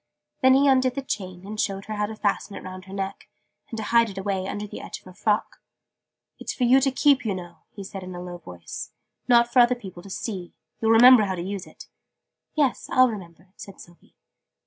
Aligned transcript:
Then 0.41 0.55
he 0.55 0.67
undid 0.67 0.95
the 0.95 1.03
chain, 1.03 1.45
and 1.45 1.61
showed 1.61 1.85
her 1.85 1.93
how 1.93 2.07
to 2.07 2.15
fasten 2.15 2.55
it 2.55 2.63
round 2.63 2.85
her 2.85 2.91
neck, 2.93 3.27
and 3.69 3.77
to 3.77 3.83
hide 3.83 4.09
it 4.09 4.17
away 4.17 4.47
under 4.47 4.65
the 4.65 4.81
edge 4.81 4.97
of 4.97 5.05
her 5.05 5.13
frock. 5.13 5.57
"It's 6.39 6.55
for 6.55 6.63
you 6.63 6.81
to 6.81 6.89
keep 6.89 7.23
you 7.23 7.35
know 7.35 7.57
he 7.69 7.83
said 7.83 8.01
in 8.01 8.15
a 8.15 8.19
low 8.19 8.39
voice, 8.39 8.93
not 9.27 9.53
for 9.53 9.59
other 9.59 9.75
people 9.75 10.01
to 10.01 10.09
see. 10.09 10.53
You'll 10.79 10.89
remember 10.89 11.25
how 11.25 11.35
to 11.35 11.43
use 11.43 11.67
it?" 11.67 11.85
"Yes, 12.55 12.89
I'll 12.89 13.09
remember," 13.09 13.49
said 13.57 13.79
Sylvie. 13.79 14.15